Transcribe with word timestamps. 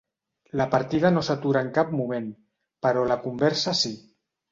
La 0.59 0.65
partida 0.69 1.11
no 1.17 1.21
s'atura 1.27 1.61
en 1.65 1.69
cap 1.75 1.91
moment, 1.99 2.31
però 2.87 3.05
la 3.13 3.19
conversa 3.27 3.75
sí. 3.83 3.93